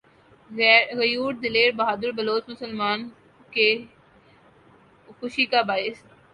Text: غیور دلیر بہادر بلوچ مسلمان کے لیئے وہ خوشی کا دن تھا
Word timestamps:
غیور 0.99 1.33
دلیر 1.43 1.71
بہادر 1.75 2.11
بلوچ 2.11 2.43
مسلمان 2.49 2.99
کے 3.53 3.69
لیئے 3.69 3.85
وہ 5.07 5.13
خوشی 5.19 5.45
کا 5.45 5.61
دن 5.61 5.93
تھا 5.97 6.15